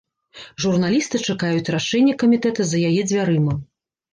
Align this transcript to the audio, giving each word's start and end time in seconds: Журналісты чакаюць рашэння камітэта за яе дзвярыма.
Журналісты 0.63 1.21
чакаюць 1.33 1.71
рашэння 1.75 2.15
камітэта 2.25 2.61
за 2.71 2.77
яе 2.91 3.01
дзвярыма. 3.11 3.53